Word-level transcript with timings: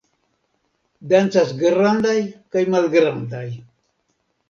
Dancas 1.11 1.53
grandaj 1.61 2.17
kaj 2.57 2.67
malgrandaj! 2.75 3.47